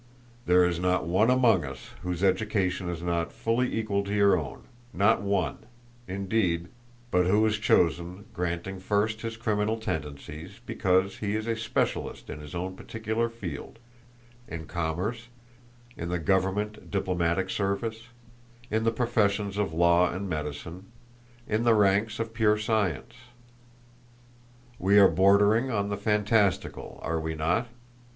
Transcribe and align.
There 0.47 0.65
is 0.65 0.79
not 0.79 1.05
one 1.05 1.29
among 1.29 1.63
us 1.63 1.91
whose 2.01 2.23
education 2.23 2.89
is 2.89 3.03
not 3.03 3.31
fully 3.31 3.77
equal 3.77 4.03
to 4.05 4.15
your 4.15 4.35
own; 4.35 4.63
not 4.93 5.21
one, 5.21 5.59
indeed, 6.07 6.69
but 7.11 7.27
who 7.27 7.45
is 7.45 7.59
chosen, 7.59 8.25
granting 8.33 8.79
first 8.79 9.21
his 9.21 9.37
criminal 9.37 9.77
tendencies, 9.77 10.59
because 10.65 11.17
he 11.19 11.35
is 11.35 11.45
a 11.45 11.55
specialist 11.55 12.31
in 12.31 12.39
his 12.39 12.55
own 12.55 12.75
particular 12.75 13.29
field 13.29 13.77
in 14.47 14.65
commerce, 14.65 15.27
in 15.95 16.09
the 16.09 16.17
government 16.17 16.89
diplomatic 16.89 17.51
service, 17.51 18.07
in 18.71 18.85
the 18.85 18.89
professions 18.91 19.55
of 19.55 19.71
law 19.71 20.11
and 20.11 20.27
medicine, 20.27 20.85
in 21.47 21.61
the 21.61 21.75
ranks 21.75 22.19
of 22.19 22.33
pure 22.33 22.57
science. 22.57 23.13
We 24.79 24.97
are 24.97 25.07
bordering 25.07 25.69
on 25.69 25.89
the 25.89 25.95
fantastical, 25.95 26.97
are 27.03 27.19
we 27.19 27.35
not? 27.35 27.67